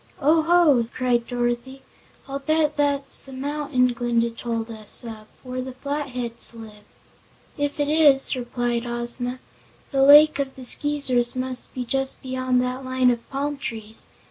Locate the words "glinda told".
3.93-4.71